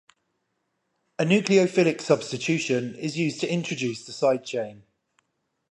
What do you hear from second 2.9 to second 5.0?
is used to introduce the sidechain.